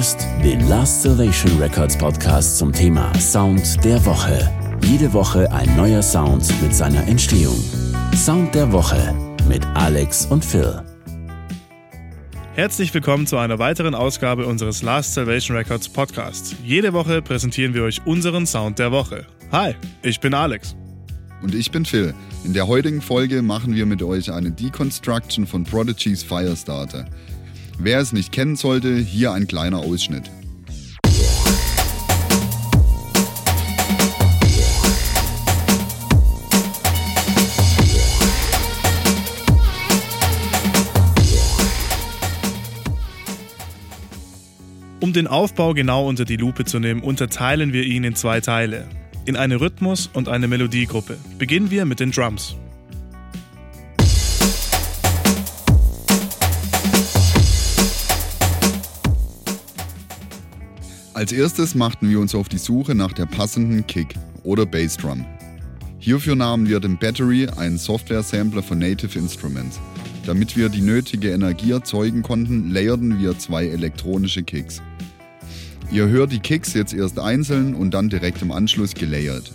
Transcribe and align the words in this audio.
hörst 0.00 0.26
den 0.42 0.66
Last 0.66 1.02
Salvation 1.02 1.60
Records 1.60 1.98
Podcast 1.98 2.56
zum 2.56 2.72
Thema 2.72 3.12
Sound 3.20 3.84
der 3.84 4.02
Woche. 4.06 4.50
Jede 4.86 5.12
Woche 5.12 5.52
ein 5.52 5.76
neuer 5.76 6.00
Sound 6.00 6.50
mit 6.62 6.74
seiner 6.74 7.06
Entstehung. 7.06 7.62
Sound 8.16 8.54
der 8.54 8.72
Woche 8.72 9.14
mit 9.46 9.62
Alex 9.74 10.24
und 10.24 10.42
Phil. 10.42 10.80
Herzlich 12.54 12.94
willkommen 12.94 13.26
zu 13.26 13.36
einer 13.36 13.58
weiteren 13.58 13.94
Ausgabe 13.94 14.46
unseres 14.46 14.80
Last 14.80 15.12
Salvation 15.12 15.54
Records 15.54 15.90
Podcasts. 15.90 16.56
Jede 16.64 16.94
Woche 16.94 17.20
präsentieren 17.20 17.74
wir 17.74 17.82
euch 17.82 18.00
unseren 18.06 18.46
Sound 18.46 18.78
der 18.78 18.92
Woche. 18.92 19.26
Hi, 19.52 19.74
ich 20.02 20.18
bin 20.18 20.32
Alex. 20.32 20.74
Und 21.42 21.54
ich 21.54 21.70
bin 21.70 21.84
Phil. 21.84 22.14
In 22.44 22.54
der 22.54 22.68
heutigen 22.68 23.02
Folge 23.02 23.42
machen 23.42 23.74
wir 23.74 23.84
mit 23.84 24.02
euch 24.02 24.32
eine 24.32 24.50
Deconstruction 24.50 25.46
von 25.46 25.64
Prodigy's 25.64 26.22
Firestarter. 26.22 27.04
Wer 27.82 27.98
es 27.98 28.12
nicht 28.12 28.30
kennen 28.30 28.56
sollte, 28.56 28.94
hier 28.98 29.32
ein 29.32 29.46
kleiner 29.46 29.78
Ausschnitt. 29.78 30.30
Um 45.00 45.14
den 45.14 45.26
Aufbau 45.26 45.72
genau 45.72 46.06
unter 46.06 46.26
die 46.26 46.36
Lupe 46.36 46.66
zu 46.66 46.80
nehmen, 46.80 47.02
unterteilen 47.02 47.72
wir 47.72 47.84
ihn 47.84 48.04
in 48.04 48.14
zwei 48.14 48.42
Teile. 48.42 48.86
In 49.24 49.36
eine 49.36 49.58
Rhythmus- 49.58 50.10
und 50.12 50.28
eine 50.28 50.48
Melodiegruppe. 50.48 51.16
Beginnen 51.38 51.70
wir 51.70 51.86
mit 51.86 52.00
den 52.00 52.10
Drums. 52.10 52.56
Als 61.20 61.32
erstes 61.32 61.74
machten 61.74 62.08
wir 62.08 62.18
uns 62.18 62.34
auf 62.34 62.48
die 62.48 62.56
Suche 62.56 62.94
nach 62.94 63.12
der 63.12 63.26
passenden 63.26 63.86
Kick 63.86 64.14
oder 64.42 64.64
Bassdrum. 64.64 65.26
Hierfür 65.98 66.34
nahmen 66.34 66.66
wir 66.66 66.80
den 66.80 66.96
Battery, 66.96 67.46
einen 67.46 67.76
Software-Sampler 67.76 68.62
von 68.62 68.78
Native 68.78 69.18
Instruments. 69.18 69.78
Damit 70.24 70.56
wir 70.56 70.70
die 70.70 70.80
nötige 70.80 71.32
Energie 71.32 71.72
erzeugen 71.72 72.22
konnten, 72.22 72.70
layerten 72.70 73.20
wir 73.20 73.38
zwei 73.38 73.66
elektronische 73.66 74.42
Kicks. 74.42 74.80
Ihr 75.92 76.08
hört 76.08 76.32
die 76.32 76.38
Kicks 76.38 76.72
jetzt 76.72 76.94
erst 76.94 77.18
einzeln 77.18 77.74
und 77.74 77.92
dann 77.92 78.08
direkt 78.08 78.40
im 78.40 78.50
Anschluss 78.50 78.94
gelayert. 78.94 79.52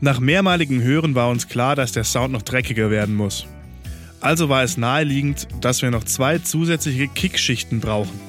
Nach 0.00 0.20
mehrmaligem 0.20 0.80
Hören 0.80 1.16
war 1.16 1.28
uns 1.28 1.48
klar, 1.48 1.74
dass 1.74 1.90
der 1.90 2.04
Sound 2.04 2.32
noch 2.32 2.42
dreckiger 2.42 2.88
werden 2.88 3.16
muss. 3.16 3.48
Also 4.22 4.48
war 4.48 4.62
es 4.62 4.76
naheliegend, 4.76 5.48
dass 5.60 5.82
wir 5.82 5.90
noch 5.90 6.04
zwei 6.04 6.38
zusätzliche 6.38 7.08
Kickschichten 7.08 7.80
brauchen. 7.80 8.20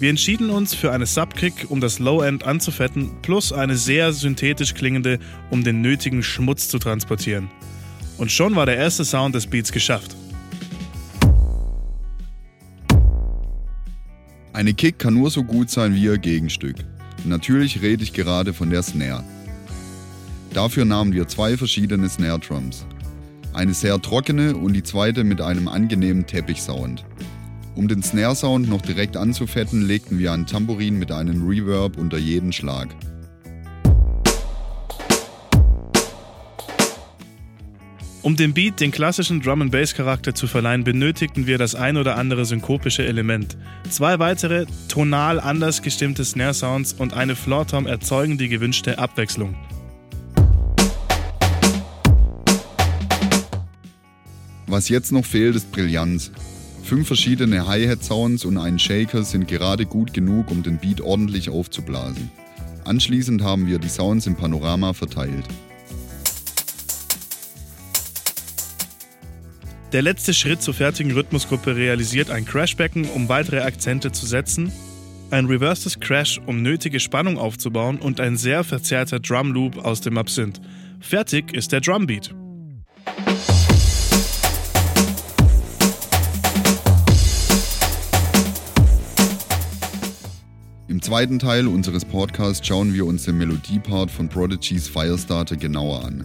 Wir 0.00 0.10
entschieden 0.10 0.50
uns 0.50 0.74
für 0.74 0.90
eine 0.90 1.06
Subkick, 1.06 1.70
um 1.70 1.80
das 1.80 2.00
Low-End 2.00 2.44
anzufetten, 2.44 3.12
plus 3.22 3.52
eine 3.52 3.76
sehr 3.76 4.12
synthetisch 4.12 4.74
klingende, 4.74 5.20
um 5.48 5.62
den 5.62 5.80
nötigen 5.80 6.24
Schmutz 6.24 6.68
zu 6.68 6.80
transportieren. 6.80 7.48
Und 8.18 8.32
schon 8.32 8.56
war 8.56 8.66
der 8.66 8.78
erste 8.78 9.04
Sound 9.04 9.36
des 9.36 9.46
Beats 9.46 9.70
geschafft. 9.70 10.16
Eine 14.52 14.74
Kick 14.74 14.98
kann 14.98 15.14
nur 15.14 15.30
so 15.30 15.44
gut 15.44 15.70
sein 15.70 15.94
wie 15.94 16.02
ihr 16.02 16.18
Gegenstück. 16.18 16.76
Natürlich 17.24 17.80
rede 17.80 18.02
ich 18.02 18.12
gerade 18.12 18.52
von 18.52 18.70
der 18.70 18.82
Snare. 18.82 19.22
Dafür 20.52 20.84
nahmen 20.84 21.12
wir 21.12 21.28
zwei 21.28 21.56
verschiedene 21.56 22.08
Snare 22.08 22.40
Drums. 22.40 22.84
Eine 23.56 23.72
sehr 23.72 23.98
trockene 24.02 24.54
und 24.54 24.74
die 24.74 24.82
zweite 24.82 25.24
mit 25.24 25.40
einem 25.40 25.66
angenehmen 25.66 26.26
Teppichsound. 26.26 27.06
Um 27.74 27.88
den 27.88 28.02
Snare-Sound 28.02 28.68
noch 28.68 28.82
direkt 28.82 29.16
anzufetten, 29.16 29.80
legten 29.80 30.18
wir 30.18 30.32
ein 30.32 30.44
Tambourin 30.44 30.98
mit 30.98 31.10
einem 31.10 31.48
Reverb 31.48 31.96
unter 31.96 32.18
jeden 32.18 32.52
Schlag. 32.52 32.94
Um 38.20 38.36
dem 38.36 38.52
Beat 38.52 38.78
den 38.78 38.90
klassischen 38.90 39.40
Drum 39.40 39.62
and 39.62 39.72
Bass 39.72 39.94
Charakter 39.94 40.34
zu 40.34 40.46
verleihen, 40.46 40.84
benötigten 40.84 41.46
wir 41.46 41.56
das 41.56 41.74
ein 41.74 41.96
oder 41.96 42.18
andere 42.18 42.44
synkopische 42.44 43.06
Element. 43.06 43.56
Zwei 43.88 44.18
weitere 44.18 44.66
tonal 44.88 45.40
anders 45.40 45.80
gestimmte 45.80 46.26
Snare 46.26 46.52
Sounds 46.52 46.92
und 46.92 47.14
eine 47.14 47.34
Floor 47.34 47.66
Tom 47.66 47.86
erzeugen 47.86 48.36
die 48.36 48.50
gewünschte 48.50 48.98
Abwechslung. 48.98 49.54
Was 54.68 54.88
jetzt 54.88 55.12
noch 55.12 55.24
fehlt, 55.24 55.54
ist 55.54 55.70
Brillanz. 55.70 56.32
Fünf 56.82 57.06
verschiedene 57.06 57.66
Hi-Hat-Sounds 57.66 58.44
und 58.44 58.58
ein 58.58 58.78
Shaker 58.78 59.22
sind 59.22 59.46
gerade 59.46 59.86
gut 59.86 60.12
genug, 60.12 60.50
um 60.50 60.62
den 60.62 60.78
Beat 60.78 61.00
ordentlich 61.00 61.50
aufzublasen. 61.50 62.30
Anschließend 62.84 63.42
haben 63.42 63.66
wir 63.66 63.78
die 63.78 63.88
Sounds 63.88 64.26
im 64.26 64.36
Panorama 64.36 64.92
verteilt. 64.92 65.44
Der 69.92 70.02
letzte 70.02 70.34
Schritt 70.34 70.62
zur 70.62 70.74
fertigen 70.74 71.12
Rhythmusgruppe 71.12 71.76
realisiert 71.76 72.30
ein 72.30 72.44
Crashbecken, 72.44 73.06
um 73.06 73.28
weitere 73.28 73.60
Akzente 73.60 74.10
zu 74.10 74.26
setzen, 74.26 74.72
ein 75.30 75.46
Reverses 75.46 76.00
Crash, 76.00 76.40
um 76.44 76.62
nötige 76.62 77.00
Spannung 77.00 77.38
aufzubauen 77.38 77.98
und 77.98 78.20
ein 78.20 78.36
sehr 78.36 78.64
verzerrter 78.64 79.20
Drum 79.20 79.52
Loop 79.52 79.78
aus 79.78 80.00
dem 80.00 80.18
Absinth. 80.18 80.60
Fertig 81.00 81.52
ist 81.52 81.72
der 81.72 81.80
Drumbeat. 81.80 82.34
Im 90.88 91.02
zweiten 91.02 91.40
Teil 91.40 91.66
unseres 91.66 92.04
Podcasts 92.04 92.64
schauen 92.64 92.94
wir 92.94 93.06
uns 93.06 93.24
den 93.24 93.38
Melodiepart 93.38 94.08
von 94.08 94.28
Prodigy's 94.28 94.86
Firestarter 94.86 95.56
genauer 95.56 96.04
an. 96.04 96.24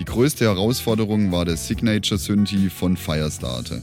Die 0.00 0.04
größte 0.04 0.46
Herausforderung 0.46 1.30
war 1.30 1.44
der 1.44 1.56
Signature 1.56 2.18
Synthi 2.18 2.70
von 2.70 2.96
Firestarter. 2.96 3.80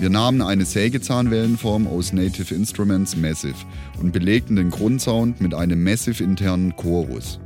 Wir 0.00 0.10
nahmen 0.10 0.42
eine 0.42 0.64
Sägezahnwellenform 0.64 1.86
aus 1.86 2.12
Native 2.12 2.52
Instruments 2.52 3.14
Massive 3.16 3.54
und 4.00 4.10
belegten 4.10 4.56
den 4.56 4.70
Grundsound 4.70 5.40
mit 5.40 5.54
einem 5.54 5.84
Massive 5.84 6.24
internen 6.24 6.74
Chorus. 6.74 7.38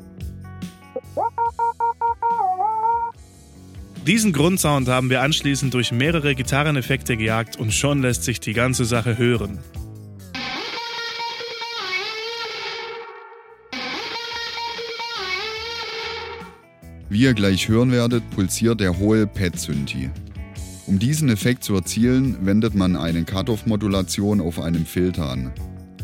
Diesen 4.06 4.34
Grundsound 4.34 4.87
haben 4.87 5.09
wir 5.09 5.22
anschließend 5.22 5.72
durch 5.72 5.91
mehrere 5.91 6.34
Gitarreneffekte 6.34 7.16
gejagt 7.16 7.56
und 7.56 7.72
schon 7.72 8.03
lässt 8.03 8.22
sich 8.22 8.38
die 8.38 8.53
ganze 8.53 8.84
Sache 8.84 9.16
hören. 9.16 9.60
Wie 17.09 17.22
ihr 17.22 17.32
gleich 17.32 17.69
hören 17.69 17.93
werdet, 17.93 18.28
pulsiert 18.31 18.81
der 18.81 18.98
hohe 18.98 19.26
Pad-Synthi. 19.26 20.10
Um 20.87 20.98
diesen 20.98 21.31
Effekt 21.31 21.64
zu 21.64 21.75
erzielen, 21.75 22.44
wendet 22.44 22.75
man 22.75 22.97
eine 22.97 23.25
Cut-Off-Modulation 23.25 24.43
auf 24.43 24.60
einem 24.60 24.84
Filter 24.84 25.31
an. 25.31 25.50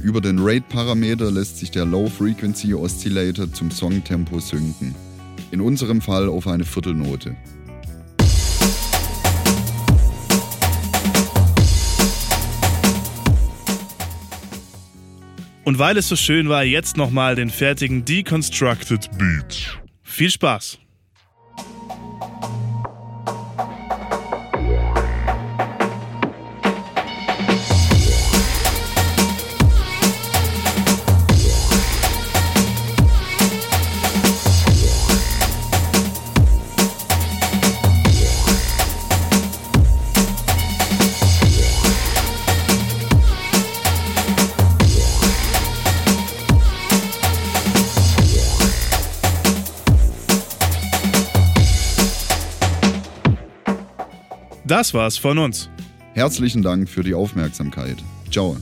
Über 0.03 0.23
den 0.23 0.39
Rate-Parameter 0.39 1.31
lässt 1.31 1.59
sich 1.59 1.71
der 1.71 1.85
Low-Frequency 1.85 2.73
Oscillator 2.73 3.53
zum 3.53 3.71
Songtempo 3.71 4.39
synken. 4.39 4.95
In 5.51 5.61
unserem 5.61 6.01
Fall 6.01 6.31
auf 6.31 6.47
eine 6.47 6.65
Viertelnote. 6.65 7.37
Und 15.71 15.79
weil 15.79 15.97
es 15.99 16.09
so 16.09 16.17
schön 16.17 16.49
war, 16.49 16.65
jetzt 16.65 16.97
nochmal 16.97 17.37
den 17.37 17.49
fertigen 17.49 18.05
Deconstructed 18.05 19.09
Beat. 19.17 19.81
Viel 20.03 20.29
Spaß! 20.29 20.81
Das 54.71 54.95
war's 54.95 55.19
von 55.19 55.37
uns. 55.37 55.69
Herzlichen 56.15 56.63
Dank 56.63 56.89
für 56.89 57.03
die 57.03 57.13
Aufmerksamkeit. 57.13 57.97
Ciao. 58.31 58.57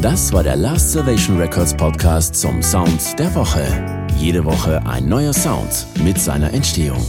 Das 0.00 0.32
war 0.32 0.42
der 0.42 0.56
Last 0.56 0.92
Salvation 0.92 1.36
Records 1.36 1.76
Podcast 1.76 2.34
zum 2.34 2.62
Sound 2.62 3.18
der 3.18 3.34
Woche. 3.34 3.62
Jede 4.18 4.42
Woche 4.46 4.80
ein 4.86 5.06
neuer 5.06 5.34
Sound 5.34 5.86
mit 6.02 6.18
seiner 6.18 6.50
Entstehung. 6.54 7.04